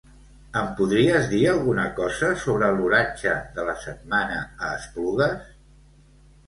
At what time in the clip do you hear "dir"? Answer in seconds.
1.33-1.41